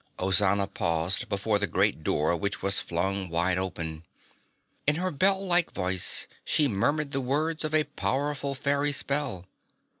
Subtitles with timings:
[0.17, 4.03] Ozana paused before the great door which was flung wide open.
[4.87, 9.45] In her bell like voice she murmured the words of a powerful fairy spell.